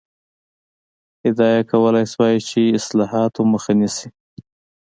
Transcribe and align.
ادعا 1.27 1.49
یې 1.57 1.63
کولای 1.71 2.05
شوای 2.13 2.35
چې 2.49 2.61
اصلاحاتو 2.79 3.41
مخه 3.53 3.73
نیسي. 3.79 4.09